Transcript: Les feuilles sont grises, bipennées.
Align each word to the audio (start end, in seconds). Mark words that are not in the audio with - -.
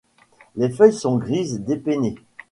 Les 0.55 0.71
feuilles 0.71 0.93
sont 0.93 1.17
grises, 1.19 1.59
bipennées. 1.61 2.15